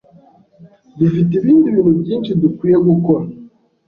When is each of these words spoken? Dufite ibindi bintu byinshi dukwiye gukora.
Dufite 0.97 1.31
ibindi 1.39 1.67
bintu 1.75 1.91
byinshi 2.01 2.31
dukwiye 2.41 2.77
gukora. 2.87 3.25